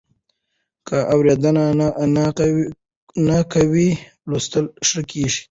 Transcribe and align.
که 0.87 0.97
اورېدنه 1.13 2.25
قوي 3.53 3.67
وي، 3.71 3.89
لوستل 4.29 4.65
ښه 4.87 5.01
کېږي. 5.09 5.39